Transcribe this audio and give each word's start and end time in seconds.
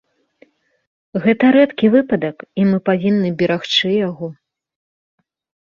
Гэта 1.25 1.45
рэдкі 1.57 1.91
выпадак 1.97 2.37
і 2.63 2.67
мы 2.71 2.77
павінны 2.89 3.29
берагчы 3.45 3.89
яго. 4.09 4.27